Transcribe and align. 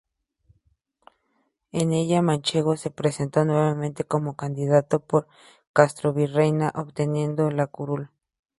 En 1.71 1.93
ellas, 1.93 2.23
Manchego 2.23 2.75
se 2.75 2.89
presentó 2.89 3.45
nuevamente 3.45 4.03
como 4.03 4.35
candidato 4.35 4.99
por 4.99 5.27
Castrovirreyna, 5.73 6.71
obteniendo 6.73 7.51
la 7.51 7.67
curul. 7.67 8.09